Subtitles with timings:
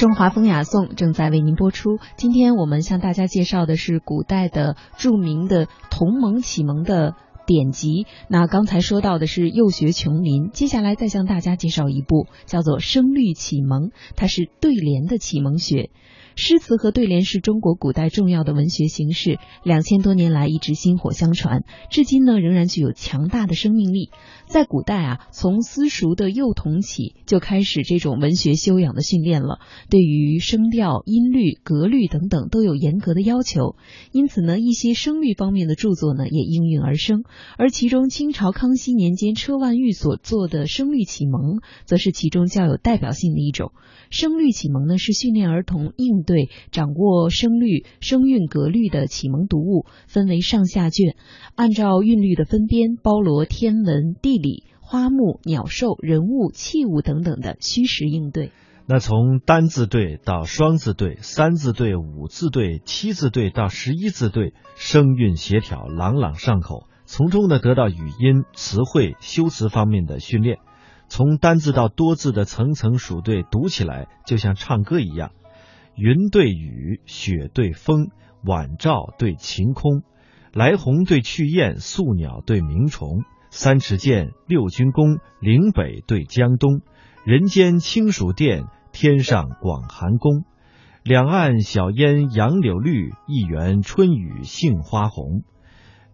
[0.00, 1.98] 中华风雅颂正在为您播出。
[2.16, 8.06] 今天我们向大家介绍的是古代的著名的同盟启蒙的典籍。
[8.26, 15.90] 那刚才说到的是幼学琼林，接下来再向大家介绍一部叫做《声律启蒙》，它是对联的启蒙学。
[16.42, 24.08] 诗词和对联是中国古代重要的文学形式，两千多年来一直薪火相传，至今呢仍然具有强大的生命力。
[24.46, 29.58] 在古代啊，从私塾的幼童起就开始这种文学修养的训练了，
[29.90, 33.76] 对于声调、音律、格律等等都有严格的要求。
[34.10, 37.22] 因此呢，一些声律方面的著作呢也应运而生。
[37.58, 43.72] 而其中清朝康熙年间车万玉所作的《声律启蒙》，则是其中较有代表性的一种。
[44.08, 51.16] 《声律启蒙》呢是训练儿童应、对掌握声律、声韵、格律的启蒙读物，分为上下卷，
[51.56, 58.52] 按照韵律的分编，包罗天文、地理、花木、鸟兽、人物、器物等等的虚实应对。
[58.86, 70.58] 那从单字对到双字对、三字对、五字对、七字对到十一字对，声韵协调，朗朗上口，从中呢得到语音、词汇、修辞方面的训练。
[71.08, 75.32] 从单字到多字的层层数对，读起来就像唱歌一样。
[75.96, 78.10] 云对雨，雪对风，
[78.44, 80.02] 晚照对晴空，
[80.52, 86.80] 来鸿对去雁，宿鸟对鸣虫，三尺剑，六钧弓，岭北对江东，
[87.24, 90.44] 人间清暑殿，天上广寒宫，
[91.02, 95.42] 两岸晓烟杨柳绿，一园春雨杏花红。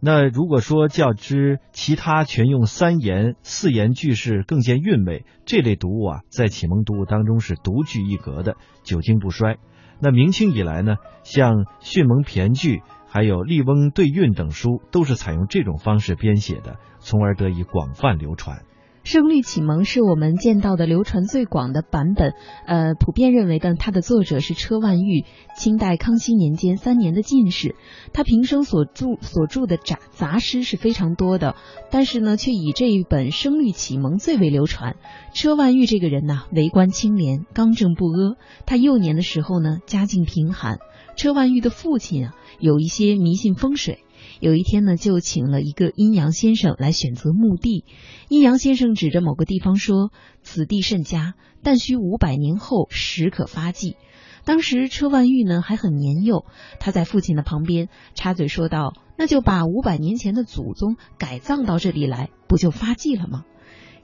[0.00, 9.56] 那如果说较之其他全用三言四言句式更见韵味，这类读物啊，在启蒙读物当中是独具一格的，久经不衰。
[9.98, 12.76] 那明清以来呢，像《训蒙骈句》
[13.08, 18.62] 还有《笠翁对韵》等书，都是采用这种方式编写的，从而得以广泛流传。
[19.06, 22.32] 声律启蒙是我们见到的流传最广的版本，
[22.66, 25.24] 呃，普遍认为的，它的作者是车万玉，
[25.56, 27.76] 清代康熙年间三年的进士。
[28.12, 31.54] 他平生所著所著的杂杂诗是非常多的，
[31.88, 34.96] 但是呢，却以这一本声律启蒙最为流传。
[35.32, 38.36] 车万玉这个人呢，为官清廉，刚正不阿。
[38.66, 40.80] 他幼年的时候呢，家境贫寒。
[41.14, 44.00] 车万玉的父亲啊，有一些迷信风水。
[44.40, 47.84] 有一天呢，就请了一个阴阳先生来选择墓地。
[48.28, 50.10] 阴阳先生指着某个地方说
[50.42, 53.96] ：“此地甚佳，但需五百年后时可发迹。”
[54.44, 56.44] 当时车万玉呢还很年幼，
[56.78, 63.44] 他在父亲的旁边插嘴说道：“那就把五百年前的祖宗改葬到这里来，不就发迹了吗？”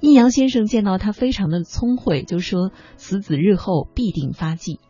[0.00, 4.80] 阴阳先生见到他非常的聪慧，就说：“此子日后必定发迹。”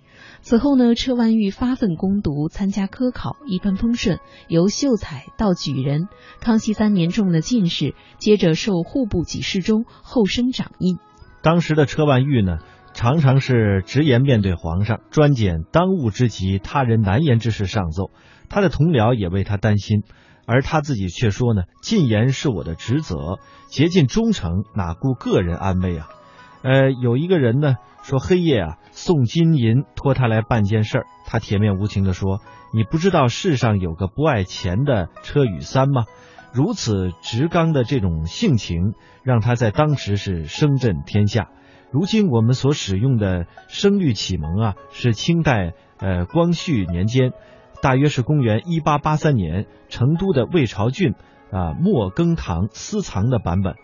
[0.42, 6.08] 此后呢，车万玉发奋攻读，参加科考，一帆风顺，由秀才到举人。
[6.41, 10.98] 康熙三年中了进士，接着受户部给事中，后升掌印。
[11.42, 12.58] 当时的车万玉呢，
[12.92, 18.10] 常常是直言面对皇上，专拣当务之急、他人难言之事上奏。
[18.48, 20.03] 他的同僚也为他担心，
[20.44, 23.38] 而他自己却说呢：“进言是我的职责，
[23.69, 26.09] 竭尽忠诚，哪顾个人安危啊？”
[26.62, 32.41] 呃，有一个人呢说，黑夜啊送金银托他来办件事儿，他铁面无情地说
[32.73, 36.05] ：“你不知道世上有个不爱钱的车雨三吗？”
[36.55, 41.49] 如此直刚的这种性情，让他在当时是声震天下。
[41.91, 47.33] 如今我们所使用的声律启蒙啊，是清代呃光绪年间，
[47.81, 51.15] 大约是公元一八八三年，成都的魏朝俊
[51.51, 53.75] 啊莫耕堂私藏的版本。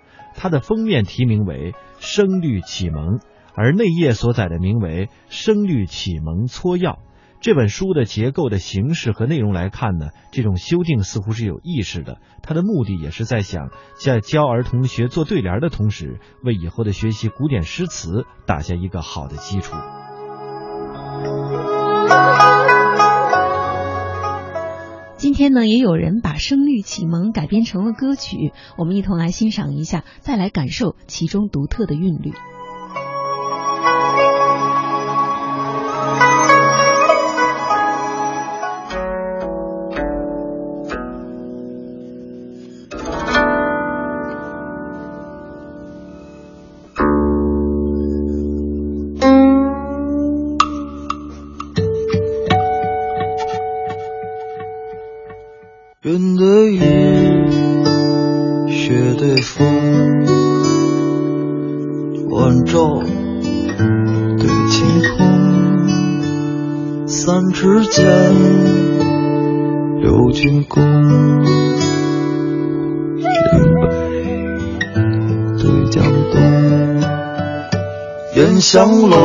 [0.41, 3.19] 它的封面题名为《声律启蒙》，
[3.57, 6.93] 而内页所载的名为《声律启蒙撮要》。
[7.41, 12.21] 这本书的结构的形式和内容来看呢，这种修订似乎是有意识的。
[12.41, 19.75] 它的目的也是在想，在教儿童学做对联的同时，为以后的学习古典诗词打下一个好的基础。
[25.19, 32.33] 今天呢，也有人把《声律启蒙》改编成了歌曲，我们一同来欣赏一下，再来感受其中独特的韵律。
[67.11, 68.05] 三尺剑，
[70.03, 70.83] 六钧弓，
[73.17, 73.27] 岭
[73.81, 73.89] 北
[75.57, 76.39] 对江东。
[78.37, 79.17] 烟香楼，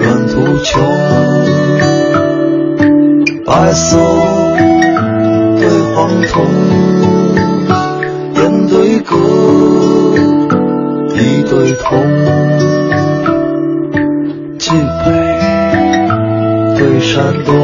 [0.00, 0.82] 远途穷，
[3.44, 3.98] 白色
[5.60, 6.42] 对黄铜，
[8.36, 9.14] 烟对歌，
[11.14, 12.02] 一对铜，
[14.58, 14.72] 敬
[15.04, 15.21] 佩。
[16.92, 17.54] 对山东，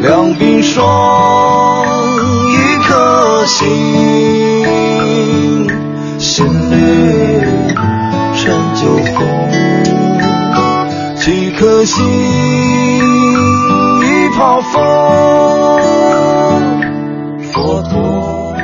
[0.00, 0.82] 两鬓霜，
[2.48, 3.68] 一颗心，
[6.18, 6.74] 心里
[8.34, 9.20] 陈旧风，
[11.16, 12.02] 几颗心，
[14.00, 14.02] 一
[14.38, 14.80] 泡风，
[17.52, 18.56] 佛陀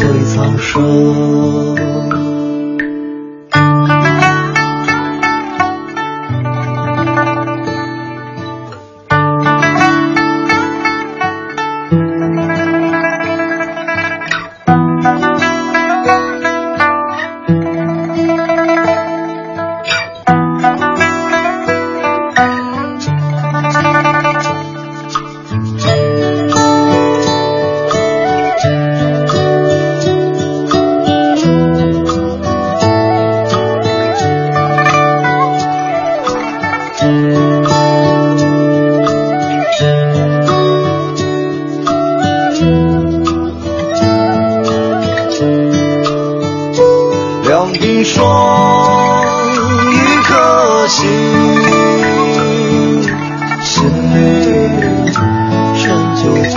[0.00, 1.63] 对苍生。
[47.74, 49.50] 两鬓霜，
[49.90, 51.10] 一颗心，
[53.62, 53.84] 心
[54.14, 54.16] 里
[55.76, 55.82] 陈
[56.16, 56.54] 旧宗，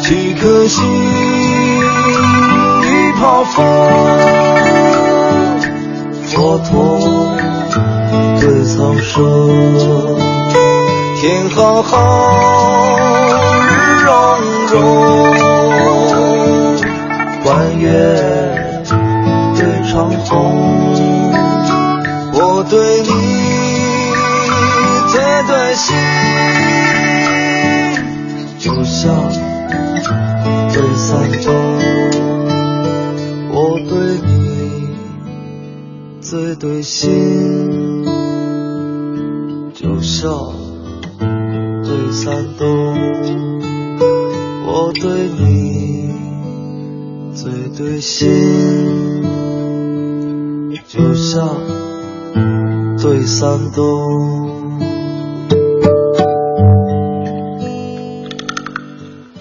[0.00, 0.84] 几颗心，
[2.82, 3.64] 一泡风，
[6.24, 7.36] 佛陀
[8.40, 9.14] 对苍生，
[11.20, 11.96] 天浩浩，
[13.66, 13.70] 日
[14.04, 14.12] 融
[14.72, 14.76] 融，
[17.44, 18.45] 弯月。
[19.96, 20.36] 长虹，
[22.34, 23.08] 我对你
[25.08, 25.16] 最
[25.48, 25.96] 对心，
[28.58, 29.14] 就像
[30.74, 31.48] 对三冬。
[33.48, 34.90] 我对你
[36.20, 38.04] 最对心，
[39.72, 40.30] 就像
[41.82, 42.68] 对三冬。
[44.66, 46.12] 我对你
[47.34, 49.15] 最对心。
[50.96, 51.38] 留下
[53.02, 54.45] 对山东。